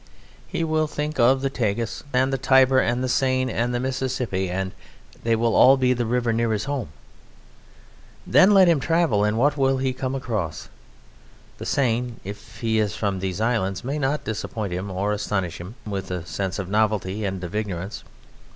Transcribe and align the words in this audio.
He 0.47 0.63
will 0.63 0.87
think 0.87 1.19
of 1.19 1.41
the 1.41 1.49
Tagus 1.51 2.01
and 2.11 2.33
the 2.33 2.37
Tiber 2.39 2.79
and 2.79 3.03
the 3.03 3.07
Seine 3.07 3.53
and 3.53 3.71
the 3.71 3.79
Mississippi 3.79 4.49
and 4.49 4.71
they 5.21 5.35
will 5.35 5.53
all 5.55 5.77
be 5.77 5.93
the 5.93 6.07
river 6.07 6.33
near 6.33 6.51
his 6.53 6.63
home. 6.63 6.87
Then 8.25 8.49
let 8.51 8.67
him 8.67 8.79
travel, 8.79 9.23
and 9.23 9.37
what 9.37 9.57
will 9.57 9.77
he 9.77 9.93
come 9.93 10.15
across? 10.15 10.69
The 11.59 11.67
Seine, 11.67 12.15
if 12.23 12.61
he 12.61 12.79
is 12.79 12.95
from 12.95 13.19
these 13.19 13.39
islands, 13.39 13.83
may 13.83 13.99
not 13.99 14.23
disappoint 14.23 14.73
him 14.73 14.89
or 14.89 15.13
astonish 15.13 15.59
him 15.61 15.75
with 15.85 16.09
a 16.09 16.25
sense 16.25 16.57
of 16.57 16.67
novelty 16.67 17.23
and 17.23 17.43
of 17.43 17.53
ignorance. 17.53 18.03